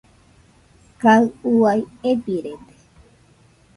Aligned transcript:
Kaɨ 1.01 1.23
uai 1.53 1.79
ebirede. 2.11 2.75